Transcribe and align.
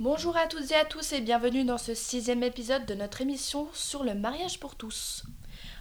Bonjour 0.00 0.36
à 0.36 0.46
toutes 0.48 0.70
et 0.70 0.74
à 0.74 0.84
tous 0.84 1.12
et 1.12 1.20
bienvenue 1.20 1.64
dans 1.64 1.78
ce 1.78 1.94
sixième 1.94 2.42
épisode 2.42 2.86
de 2.86 2.94
notre 2.94 3.20
émission 3.20 3.68
sur 3.72 4.02
le 4.02 4.14
mariage 4.14 4.58
pour 4.58 4.74
tous. 4.74 5.24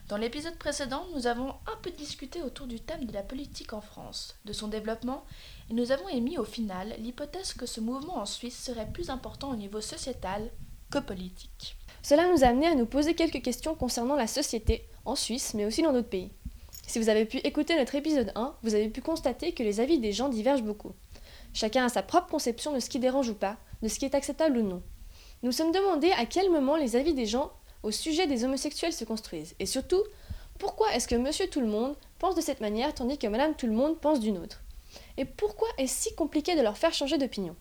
Dans 0.08 0.18
l'épisode 0.18 0.58
précédent, 0.58 1.06
nous 1.16 1.28
avons 1.28 1.50
un 1.50 1.76
peu 1.82 1.92
discuté 1.92 2.42
autour 2.42 2.68
du 2.68 2.80
thème 2.80 3.06
de 3.06 3.14
la 3.14 3.24
politique 3.24 3.74
en 3.74 3.82
France, 3.82 4.36
de 4.46 4.54
son 4.54 4.68
développement, 4.68 5.26
et 5.70 5.74
nous 5.74 5.92
avons 5.92 6.08
émis 6.10 6.38
au 6.38 6.44
final 6.44 6.94
l'hypothèse 7.00 7.54
que 7.54 7.66
ce 7.66 7.82
mouvement 7.82 8.18
en 8.18 8.26
Suisse 8.26 8.64
serait 8.64 8.92
plus 8.92 9.10
important 9.10 9.50
au 9.50 9.56
niveau 9.56 9.82
sociétal 9.82 10.50
que 10.90 11.00
politique. 11.00 11.78
Cela 12.02 12.32
nous 12.32 12.44
a 12.44 12.48
amené 12.48 12.68
à 12.68 12.76
nous 12.76 12.86
poser 12.86 13.14
quelques 13.14 13.42
questions 13.42 13.76
concernant 13.76 14.16
la 14.16 14.28
société, 14.28 14.88
en 15.06 15.16
Suisse, 15.16 15.54
mais 15.54 15.66
aussi 15.66 15.82
dans 15.82 15.94
d'autres 15.94 16.10
pays. 16.10 16.32
Si 16.88 17.00
vous 17.00 17.10
avez 17.10 17.26
pu 17.26 17.38
écouter 17.40 17.76
notre 17.76 17.96
épisode 17.96 18.32
1, 18.36 18.56
vous 18.64 18.76
avez 18.76 18.88
pu 18.88 19.02
constater 19.02 19.52
que 19.52 19.64
les 19.64 19.82
avis 19.82 20.00
des 20.00 20.14
gens 20.14 20.30
divergent 20.30 20.64
beaucoup. 20.64 20.94
Chacun 21.54 21.86
a 21.86 21.90
sa 21.90 22.04
propre 22.04 22.30
conception 22.30 22.72
de 22.72 22.80
ce 22.80 22.90
qui 22.90 23.00
dérange 23.00 23.30
ou 23.30 23.36
pas, 23.36 23.58
de 23.82 23.88
ce 23.90 24.00
qui 24.00 24.06
est 24.06 24.16
acceptable 24.16 24.58
ou 24.58 24.64
non. 24.64 24.82
Nous 25.44 25.50
nous 25.50 25.52
sommes 25.52 25.72
demandé 25.72 26.12
à 26.12 26.26
quel 26.26 26.50
moment 26.50 26.78
les 26.78 26.96
avis 26.96 27.14
des 27.14 27.26
gens 27.26 27.52
au 27.84 27.92
sujet 27.92 28.26
des 28.26 28.44
homosexuels 28.44 28.94
se 28.94 29.04
construisent, 29.04 29.56
et 29.60 29.66
surtout, 29.66 30.02
pourquoi 30.60 30.94
est-ce 30.94 31.08
que 31.08 31.16
monsieur 31.16 31.48
tout 31.48 31.62
le 31.62 31.68
monde 31.68 31.96
pense 32.20 32.36
de 32.36 32.42
cette 32.42 32.62
manière 32.62 32.94
tandis 32.94 33.18
que 33.18 33.28
madame 33.28 33.54
tout 33.54 33.68
le 33.68 33.74
monde 33.74 34.00
pense 34.00 34.20
d'une 34.20 34.38
autre? 34.38 34.62
Et 35.18 35.26
pourquoi 35.26 35.68
est-ce 35.78 36.04
si 36.04 36.16
compliqué 36.16 36.56
de 36.56 36.62
leur 36.62 36.78
faire 36.78 36.94
changer 36.94 37.18
d'opinion? 37.18 37.56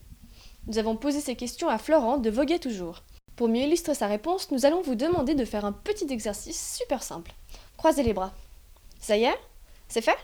Nous 0.67 0.77
avons 0.79 0.95
posé 0.95 1.19
ces 1.19 1.35
questions 1.35 1.69
à 1.69 1.77
Florent 1.77 2.17
de 2.17 2.29
Voguet 2.29 2.59
toujours. 2.59 3.03
Pour 3.37 3.47
mieux 3.49 3.61
illustrer 3.61 3.93
sa 3.93 4.07
réponse, 4.07 4.49
nous 4.49 4.65
allons 4.65 4.81
vous 4.81 4.95
demander 4.95 5.35
de 5.35 5.45
faire 5.45 5.63
un 5.63 5.71
petit 5.71 6.11
exercice 6.11 6.75
super 6.75 7.03
simple. 7.03 7.31
Croisez 7.77 8.01
les 8.01 8.13
bras. 8.13 8.33
Ça 8.99 9.15
y 9.15 9.25
est? 9.25 9.37
C'est 9.87 10.01
fait? 10.01 10.17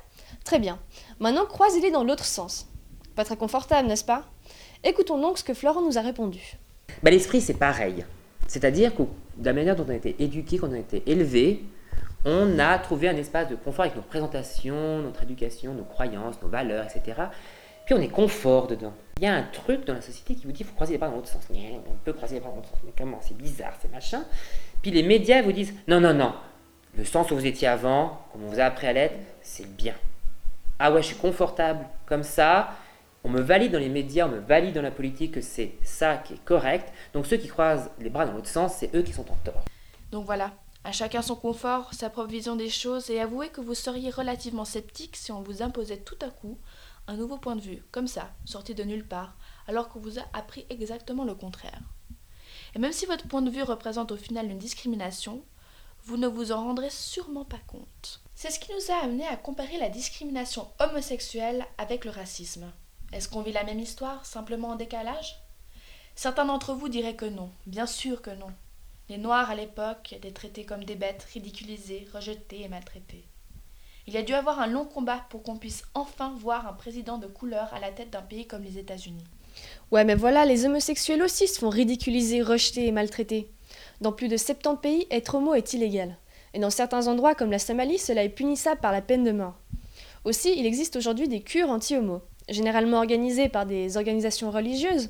Très 0.44 0.58
bien. 0.58 0.80
Maintenant, 1.20 1.46
croisez-les 1.46 1.92
dans 1.92 2.04
l'autre 2.04 2.26
sens. 2.26 2.68
Pas 3.16 3.24
très 3.24 3.38
confortable, 3.38 3.88
n'est-ce 3.88 4.04
pas? 4.04 4.24
Écoutons 4.84 5.20
donc 5.20 5.38
ce 5.38 5.44
que 5.44 5.54
Florent 5.54 5.84
nous 5.84 6.00
a 6.00 6.02
répondu. 6.02 6.58
Bah, 7.04 7.12
L'esprit, 7.12 7.40
c'est 7.40 7.54
pareil. 7.54 8.04
C'est-à-dire 8.48 8.96
que 8.96 9.04
de 9.04 9.46
la 9.46 9.54
manière 9.54 9.76
dont 9.76 9.86
on 9.88 9.92
a 9.92 9.96
été 9.96 10.16
éduqué, 10.18 10.58
quand 10.58 10.70
on 10.70 10.74
a 10.74 10.80
été 10.80 11.04
élevé, 11.06 11.64
on 12.26 12.58
a 12.58 12.80
trouvé 12.80 13.10
un 13.10 13.16
espace 13.16 13.48
de 13.48 13.56
confort 13.56 13.86
avec 13.86 13.96
nos 13.96 14.02
présentations, 14.02 15.04
notre 15.04 15.22
éducation, 15.22 15.76
nos 15.76 15.84
croyances, 15.84 16.42
nos 16.42 16.50
valeurs, 16.50 16.86
etc. 16.86 17.28
Puis 17.86 17.96
on 17.96 18.02
est 18.02 18.10
confort 18.10 18.68
dedans. 18.68 18.94
Il 19.18 19.24
y 19.24 19.28
a 19.28 19.36
un 19.36 19.44
truc 19.44 19.86
dans 19.86 19.94
la 19.94 20.02
société 20.02 20.36
qui 20.36 20.46
vous 20.46 20.52
dit 20.52 20.58
qu'il 20.58 20.66
faut 20.66 20.74
croiser 20.74 20.94
les 20.94 20.98
bras 20.98 21.10
dans 21.10 21.16
l'autre 21.16 21.28
sens. 21.30 21.44
On 21.52 21.96
peut 22.04 22.14
croiser 22.14 22.36
les 22.36 22.42
bras 22.42 22.50
dans 22.50 22.58
l'autre 22.58 22.70
sens. 22.70 22.80
Mais 22.84 22.94
comment? 22.98 23.20
C'est 23.22 23.38
bizarre, 23.38 23.74
c'est 23.82 23.92
machin. 23.92 24.24
Puis 24.82 24.92
les 24.92 25.04
médias 25.04 25.42
vous 25.42 25.52
disent 25.52 25.74
non, 25.88 26.00
non, 26.00 26.14
non. 26.14 26.34
Le 26.96 27.06
sens 27.06 27.32
où 27.32 27.36
vous 27.36 27.46
étiez 27.46 27.68
avant, 27.68 28.22
comme 28.32 28.44
on 28.44 28.50
vous 28.50 28.60
a 28.60 28.66
appris 28.66 28.88
à 28.88 28.94
l'être, 28.94 29.16
c'est 29.42 29.68
bien. 29.76 29.96
Ah 30.80 30.92
ouais, 30.92 31.02
je 31.02 31.08
suis 31.08 31.16
confortable 31.16 31.86
comme 32.06 32.24
ça. 32.24 32.76
On 33.24 33.30
me 33.30 33.42
valide 33.42 33.72
dans 33.72 33.80
les 33.80 33.90
médias, 33.90 34.28
on 34.28 34.32
me 34.32 34.40
valide 34.40 34.76
dans 34.76 34.82
la 34.82 34.92
politique 34.92 35.34
que 35.34 35.42
c'est 35.42 35.74
ça 35.84 36.18
qui 36.18 36.34
est 36.34 36.44
correct. 36.44 36.92
Donc 37.14 37.26
ceux 37.26 37.38
qui 37.38 37.48
croisent 37.48 37.90
les 38.00 38.10
bras 38.10 38.26
dans 38.26 38.34
l'autre 38.34 38.50
sens, 38.50 38.76
c'est 38.76 38.94
eux 38.96 39.02
qui 39.02 39.14
sont 39.14 39.30
en 39.32 39.36
tort. 39.46 39.64
Donc 40.12 40.26
voilà, 40.26 40.52
à 40.84 40.92
chacun 40.92 41.22
son 41.22 41.36
confort, 41.36 41.94
sa 41.94 42.10
propre 42.10 42.30
vision 42.30 42.56
des 42.56 42.70
choses, 42.70 43.10
et 43.10 43.22
avouez 43.22 43.48
que 43.48 43.62
vous 43.62 43.76
seriez 43.76 44.10
relativement 44.10 44.66
sceptique 44.66 45.16
si 45.16 45.32
on 45.32 45.42
vous 45.42 45.64
imposait 45.64 45.98
tout 45.98 46.18
à 46.22 46.30
coup 46.30 46.58
un 47.08 47.16
nouveau 47.16 47.38
point 47.38 47.56
de 47.56 47.62
vue, 47.62 47.84
comme 47.92 48.08
ça, 48.08 48.32
sorti 48.46 48.76
de 48.76 48.84
nulle 48.84 49.08
part, 49.08 49.36
alors 49.68 49.90
qu'on 49.90 50.00
vous 50.00 50.20
a 50.20 50.24
appris 50.34 50.66
exactement 50.70 51.24
le 51.24 51.36
contraire. 51.36 51.82
Et 52.76 52.80
même 52.80 52.94
si 52.94 53.06
votre 53.06 53.28
point 53.28 53.42
de 53.42 53.52
vue 53.52 53.64
représente 53.64 54.12
au 54.12 54.18
final 54.18 54.50
une 54.50 54.58
discrimination, 54.58 55.44
vous 56.06 56.18
ne 56.18 56.28
vous 56.28 56.52
en 56.52 56.64
rendrez 56.64 56.90
sûrement 56.90 57.46
pas 57.46 57.60
compte. 57.68 58.22
C'est 58.36 58.52
ce 58.52 58.60
qui 58.60 58.72
nous 58.74 58.92
a 58.92 59.04
amené 59.04 59.26
à 59.28 59.38
comparer 59.38 59.78
la 59.78 59.90
discrimination 59.90 60.68
homosexuelle 60.80 61.66
avec 61.78 62.04
le 62.04 62.12
racisme. 62.12 62.72
Est-ce 63.12 63.30
qu'on 63.30 63.42
vit 63.42 63.52
la 63.52 63.64
même 63.64 63.80
histoire, 63.80 64.26
simplement 64.26 64.70
en 64.70 64.76
décalage? 64.76 65.40
Certains 66.16 66.46
d'entre 66.46 66.74
vous 66.74 66.90
diraient 66.90 67.16
que 67.16 67.26
non, 67.26 67.50
bien 67.66 67.86
sûr 67.86 68.22
que 68.22 68.32
non. 68.32 68.52
Les 69.10 69.18
Noirs 69.18 69.50
à 69.50 69.56
l'époque 69.56 70.14
étaient 70.14 70.32
traités 70.32 70.66
comme 70.66 70.84
des 70.84 70.96
bêtes, 70.96 71.28
ridiculisés, 71.34 72.08
rejetés 72.14 72.62
et 72.62 72.70
maltraités. 72.70 73.26
Il 74.06 74.18
a 74.18 74.22
dû 74.22 74.34
avoir 74.34 74.60
un 74.60 74.68
long 74.68 74.86
combat 74.86 75.26
pour 75.30 75.44
qu'on 75.44 75.56
puisse 75.56 75.84
enfin 75.94 76.34
voir 76.38 76.68
un 76.68 76.74
président 76.74 77.18
de 77.18 77.28
couleur 77.28 77.74
à 77.74 77.80
la 77.80 77.92
tête 77.92 78.10
d'un 78.10 78.22
pays 78.22 78.46
comme 78.46 78.64
les 78.64 78.78
États-Unis. 78.78 79.24
Ouais, 79.92 80.04
mais 80.04 80.16
voilà, 80.16 80.46
les 80.46 80.66
homosexuels 80.66 81.24
aussi 81.24 81.48
se 81.48 81.60
font 81.60 81.70
ridiculiser, 81.70 82.42
rejeter 82.42 82.88
et 82.88 82.92
maltraiter. 82.92 83.50
Dans 84.02 84.12
plus 84.12 84.28
de 84.28 84.36
70 84.38 84.82
pays, 84.82 85.08
être 85.10 85.36
homo 85.36 85.54
est 85.54 85.74
illégal. 85.74 86.18
Et 86.54 86.60
dans 86.60 86.70
certains 86.70 87.08
endroits 87.08 87.36
comme 87.36 87.52
la 87.52 87.60
Somalie, 87.60 87.98
cela 87.98 88.24
est 88.24 88.30
punissable 88.30 88.82
par 88.82 88.92
la 88.92 89.02
peine 89.02 89.24
de 89.24 89.32
mort. 89.32 89.56
Aussi, 90.26 90.54
il 90.58 90.66
existe 90.66 90.96
aujourd'hui 90.96 91.28
des 91.28 91.42
cures 91.42 91.70
anti-homo. 91.70 92.22
Généralement 92.50 92.98
organisées 92.98 93.50
par 93.50 93.66
des 93.66 93.96
organisations 93.96 94.52
religieuses, 94.52 95.10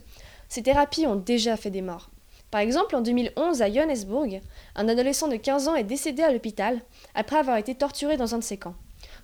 ces 0.50 0.62
thérapies 0.62 1.08
ont 1.08 1.16
déjà 1.16 1.58
fait 1.58 1.72
des 1.72 1.82
morts. 1.82 2.10
Par 2.54 2.62
exemple, 2.62 2.96
en 2.96 3.02
2011, 3.02 3.64
à 3.64 3.74
Johannesburg, 3.74 4.40
un 4.76 4.88
adolescent 4.88 5.28
de 5.28 5.38
15 5.38 5.70
ans 5.70 5.76
est 5.76 5.84
décédé 5.84 6.22
à 6.22 6.32
l'hôpital 6.32 6.82
après 7.16 7.38
avoir 7.38 7.58
été 7.58 7.74
torturé 7.74 8.16
dans 8.16 8.36
un 8.36 8.38
de 8.38 8.44
ses 8.44 8.58
camps. 8.58 8.76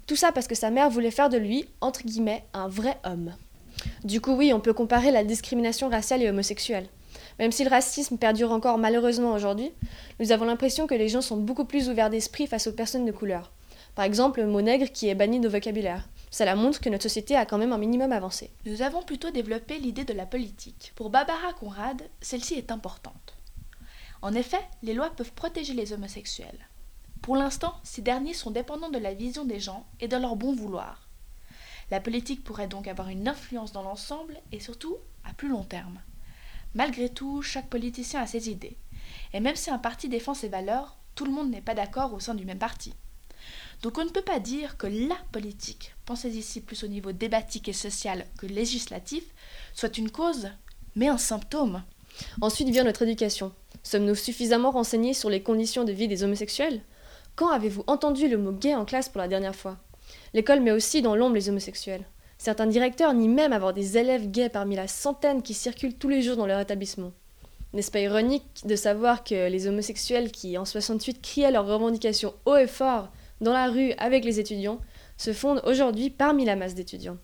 Tout 0.08 0.16
ça 0.16 0.32
parce 0.32 0.48
que 0.48 0.56
sa 0.56 0.72
mère 0.72 0.90
voulait 0.90 1.12
faire 1.12 1.30
de 1.30 1.38
lui, 1.38 1.70
entre 1.80 2.02
guillemets, 2.02 2.44
un 2.56 2.68
vrai 2.68 2.98
homme. 3.04 3.36
Du 4.04 4.20
coup, 4.20 4.32
oui, 4.32 4.52
on 4.52 4.60
peut 4.60 4.74
comparer 4.74 5.12
la 5.12 5.24
discrimination 5.24 5.90
raciale 5.90 6.24
et 6.24 6.30
homosexuelle. 6.32 6.88
Même 7.38 7.52
si 7.52 7.64
le 7.64 7.70
racisme 7.70 8.18
perdure 8.18 8.52
encore 8.52 8.80
malheureusement 8.80 9.34
aujourd'hui, 9.34 9.72
nous 10.20 10.32
avons 10.32 10.46
l'impression 10.46 10.88
que 10.88 10.96
les 10.96 11.08
gens 11.08 11.22
sont 11.22 11.38
beaucoup 11.38 11.66
plus 11.66 11.88
ouverts 11.88 12.10
d'esprit 12.10 12.48
face 12.48 12.66
aux 12.66 12.74
personnes 12.74 13.06
de 13.06 13.12
couleur. 13.12 13.52
Par 13.94 14.06
exemple, 14.06 14.42
le 14.42 14.48
mot 14.48 14.62
nègre 14.62 14.92
qui 14.92 15.08
est 15.08 15.14
banni 15.14 15.40
de 15.40 15.50
vocabulaire. 15.50 16.10
Cela 16.32 16.56
montre 16.56 16.80
que 16.80 16.90
notre 16.90 17.04
société 17.04 17.36
a 17.36 17.46
quand 17.46 17.58
même 17.58 17.74
un 17.74 17.78
minimum 17.78 18.12
avancé. 18.12 18.52
Nous 18.66 18.82
avons 18.82 19.02
plutôt 19.02 19.32
développé 19.32 19.80
l'idée 19.80 20.04
de 20.04 20.14
la 20.14 20.26
politique. 20.26 20.94
Pour 20.96 21.10
Barbara 21.10 21.54
Conrad, 21.54 22.04
celle-ci 22.22 22.54
est 22.54 22.72
importante. 22.72 23.36
En 24.22 24.34
effet, 24.34 24.62
les 24.84 24.94
lois 24.94 25.10
peuvent 25.10 25.34
protéger 25.34 25.74
les 25.74 25.94
homosexuels. 25.94 26.68
Pour 27.22 27.36
l'instant, 27.36 27.76
ces 27.84 28.02
derniers 28.02 28.34
sont 28.34 28.52
dépendants 28.52 28.90
de 28.90 28.98
la 28.98 29.14
vision 29.14 29.46
des 29.46 29.60
gens 29.60 29.86
et 30.00 30.08
de 30.08 30.18
leur 30.18 30.36
bon 30.36 30.54
vouloir. 30.54 31.08
La 31.92 32.00
politique 32.00 32.44
pourrait 32.44 32.68
donc 32.68 32.88
avoir 32.88 33.10
une 33.10 33.28
influence 33.28 33.72
dans 33.72 33.82
l'ensemble 33.82 34.40
et 34.52 34.60
surtout 34.60 34.98
à 35.24 35.34
plus 35.34 35.50
long 35.50 35.64
terme. 35.64 36.00
Malgré 36.76 37.10
tout, 37.10 37.42
chaque 37.42 37.70
politicien 37.70 38.22
a 38.22 38.28
ses 38.28 38.50
idées. 38.50 38.78
Et 39.34 39.40
même 39.40 39.56
si 39.56 39.72
un 39.72 39.80
parti 39.80 40.08
défend 40.08 40.36
ses 40.36 40.50
valeurs, 40.50 40.98
tout 41.16 41.26
le 41.26 41.32
monde 41.32 41.50
n'est 41.50 41.62
pas 41.62 41.74
d'accord 41.74 42.14
au 42.14 42.20
sein 42.20 42.36
du 42.36 42.46
même 42.46 42.60
parti. 42.60 42.94
Donc 43.82 43.98
on 43.98 44.06
ne 44.06 44.10
peut 44.10 44.22
pas 44.22 44.40
dire 44.40 44.78
que 44.78 44.88
la 44.88 45.18
politique, 45.32 45.96
pensez 46.06 46.30
ici 46.30 46.62
plus 46.62 46.84
au 46.84 46.88
niveau 46.88 47.12
débatique 47.12 47.70
et 47.70 47.74
social 47.74 48.26
que 48.38 48.46
législatif, 48.46 49.24
soit 49.74 49.98
une 49.98 50.12
cause, 50.12 50.50
mais 50.96 51.08
un 51.08 51.18
symptôme. 51.18 51.84
Ensuite 52.42 52.70
vient 52.70 52.84
notre 52.84 53.04
éducation. 53.04 53.54
Sommes-nous 53.84 54.16
suffisamment 54.16 54.72
renseignés 54.72 55.14
sur 55.14 55.30
les 55.30 55.42
conditions 55.42 55.86
de 55.86 55.94
vie 55.94 56.08
des 56.08 56.24
homosexuels? 56.24 56.82
Quand 57.36 57.50
avez-vous 57.50 57.84
entendu 57.88 58.28
le 58.28 58.38
mot 58.38 58.52
gay 58.52 58.76
en 58.76 58.84
classe 58.84 59.08
pour 59.08 59.22
la 59.22 59.30
dernière 59.30 59.56
fois? 59.56 59.78
L'école 60.34 60.60
met 60.60 60.72
aussi 60.72 61.02
dans 61.02 61.16
l'ombre 61.16 61.36
les 61.36 61.48
homosexuels. 61.50 62.04
Certains 62.38 62.68
directeurs 62.68 63.14
nient 63.14 63.30
même 63.30 63.54
avoir 63.54 63.74
des 63.74 63.98
élèves 63.98 64.30
gays 64.30 64.50
parmi 64.50 64.76
la 64.76 64.88
centaine 64.88 65.42
qui 65.42 65.54
circulent 65.54 65.96
tous 65.96 66.10
les 66.10 66.22
jours 66.22 66.38
dans 66.38 66.48
leur 66.48 66.60
établissement. 66.60 67.12
N'est-ce 67.74 67.92
pas 67.92 68.00
ironique 68.00 68.66
de 68.66 68.76
savoir 68.76 69.24
que 69.24 69.48
les 69.48 69.68
homosexuels 69.68 70.32
qui, 70.32 70.58
en 70.58 70.66
68, 70.66 71.22
criaient 71.22 71.52
leurs 71.52 71.68
revendications 71.68 72.34
haut 72.46 72.56
et 72.56 72.68
fort 72.68 73.10
dans 73.42 73.54
la 73.54 73.70
rue 73.70 73.94
avec 73.94 74.26
les 74.26 74.40
étudiants, 74.40 74.80
se 75.18 75.34
fondent 75.34 75.62
aujourd'hui 75.66 76.10
parmi 76.10 76.46
la 76.46 76.56
masse 76.56 76.76
d'étudiants 76.76 77.18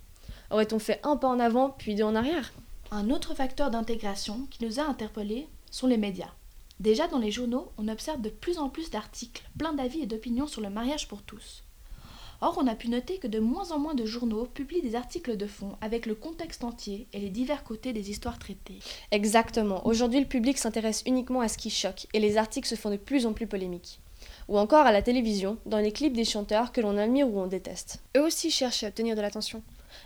Aurait-on 0.51 0.79
fait 0.79 0.99
un 1.03 1.17
pas 1.17 1.27
en 1.27 1.39
avant 1.39 1.69
puis 1.71 1.95
deux 1.95 2.03
en 2.03 2.15
arrière? 2.15 2.53
Un 2.91 3.09
autre 3.09 3.33
facteur 3.33 3.71
d'intégration 3.71 4.47
qui 4.51 4.63
nous 4.63 4.79
a 4.79 4.83
interpellés 4.83 5.47
sont 5.71 5.87
les 5.87 5.97
médias. 5.97 6.33
Déjà 6.79 7.07
dans 7.07 7.19
les 7.19 7.31
journaux, 7.31 7.71
on 7.77 7.87
observe 7.87 8.21
de 8.21 8.29
plus 8.29 8.57
en 8.57 8.69
plus 8.69 8.89
d'articles, 8.89 9.43
plein 9.57 9.73
d'avis 9.73 10.01
et 10.01 10.05
d'opinions 10.05 10.47
sur 10.47 10.61
le 10.61 10.69
mariage 10.69 11.07
pour 11.07 11.23
tous. 11.23 11.63
Or, 12.41 12.57
on 12.61 12.67
a 12.67 12.75
pu 12.75 12.89
noter 12.89 13.17
que 13.17 13.27
de 13.27 13.39
moins 13.39 13.71
en 13.71 13.79
moins 13.79 13.95
de 13.95 14.05
journaux 14.05 14.45
publient 14.45 14.81
des 14.81 14.95
articles 14.95 15.37
de 15.37 15.47
fond 15.47 15.77
avec 15.79 16.05
le 16.05 16.15
contexte 16.15 16.63
entier 16.63 17.07
et 17.13 17.19
les 17.19 17.29
divers 17.29 17.63
côtés 17.63 17.93
des 17.93 18.11
histoires 18.11 18.39
traitées. 18.39 18.79
Exactement. 19.11 19.87
Aujourd'hui, 19.87 20.19
le 20.19 20.27
public 20.27 20.57
s'intéresse 20.57 21.01
uniquement 21.05 21.39
à 21.39 21.47
ce 21.47 21.57
qui 21.57 21.69
choque 21.69 22.07
et 22.13 22.19
les 22.19 22.37
articles 22.37 22.67
se 22.67 22.75
font 22.75 22.91
de 22.91 22.97
plus 22.97 23.25
en 23.25 23.33
plus 23.33 23.47
polémiques. 23.47 24.01
Ou 24.47 24.59
encore 24.59 24.85
à 24.85 24.91
la 24.91 25.01
télévision, 25.01 25.57
dans 25.65 25.79
les 25.79 25.91
clips 25.91 26.13
des 26.13 26.25
chanteurs 26.25 26.71
que 26.71 26.81
l'on 26.81 26.97
admire 26.97 27.27
ou 27.27 27.39
on 27.39 27.47
déteste. 27.47 28.03
Eux 28.15 28.21
aussi 28.21 28.51
cherchent 28.51 28.83
à 28.83 28.87
obtenir 28.87 29.15
de 29.15 29.21
l'attention. 29.21 29.63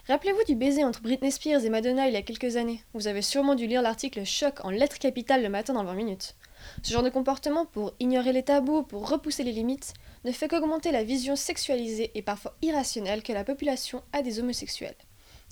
Rappelez-vous 0.08 0.44
du 0.46 0.56
baiser 0.56 0.84
entre 0.84 1.02
Britney 1.02 1.32
Spears 1.32 1.66
et 1.66 1.70
Madonna 1.70 2.08
il 2.08 2.14
y 2.14 2.18
a 2.18 2.22
quelques 2.22 2.56
années. 2.56 2.84
Vous 2.94 3.08
avez 3.08 3.22
sûrement 3.22 3.56
dû 3.56 3.68
lire 3.68 3.82
l'article 3.82 4.24
Choc 4.26 4.64
en 4.64 4.70
lettres 4.70 5.00
capitales 5.00 5.44
le 5.44 5.50
matin 5.50 5.74
dans 5.74 5.84
20 5.84 5.94
minutes. 5.94 6.36
Ce 6.84 6.94
genre 6.94 7.04
de 7.04 7.10
comportement, 7.10 7.66
pour 7.66 7.94
ignorer 8.00 8.34
les 8.34 8.44
tabous, 8.44 8.84
pour 8.84 9.10
repousser 9.10 9.44
les 9.44 9.52
limites, 9.52 9.94
ne 10.26 10.32
fait 10.32 10.48
qu'augmenter 10.48 10.92
la 10.92 11.04
vision 11.04 11.36
sexualisée 11.36 12.12
et 12.16 12.22
parfois 12.22 12.56
irrationnelle 12.62 13.24
que 13.24 13.34
la 13.34 13.44
population 13.44 14.04
a 14.14 14.22
des 14.22 14.40
homosexuels. 14.40 14.96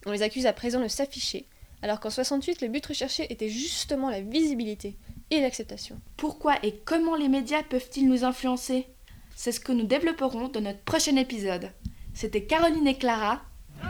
On 0.05 0.11
les 0.11 0.21
accuse 0.21 0.45
à 0.45 0.53
présent 0.53 0.81
de 0.81 0.87
s'afficher, 0.87 1.45
alors 1.81 1.99
qu'en 1.99 2.09
68, 2.09 2.61
le 2.61 2.67
but 2.69 2.85
recherché 2.85 3.31
était 3.31 3.49
justement 3.49 4.09
la 4.09 4.21
visibilité 4.21 4.97
et 5.29 5.41
l'acceptation. 5.41 5.99
Pourquoi 6.15 6.55
et 6.63 6.81
comment 6.85 7.15
les 7.15 7.29
médias 7.29 7.63
peuvent-ils 7.63 8.07
nous 8.07 8.23
influencer? 8.23 8.87
C'est 9.35 9.51
ce 9.51 9.59
que 9.59 9.71
nous 9.71 9.85
développerons 9.85 10.47
dans 10.47 10.61
notre 10.61 10.81
prochain 10.81 11.15
épisode. 11.15 11.71
C'était 12.13 12.45
Caroline 12.45 12.87
et 12.87 12.97
Clara. 12.97 13.41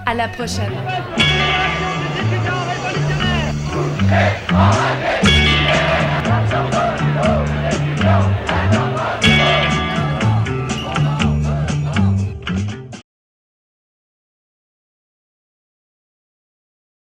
À 0.06 0.14
la 0.14 0.28
prochaine. 0.28 0.74